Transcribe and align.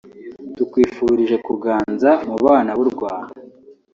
tukwifurije 0.55 1.35
kuganza 1.45 2.11
mu 2.27 2.35
bana 2.45 2.71
b’u 2.77 2.85
Rwanda 2.93 3.37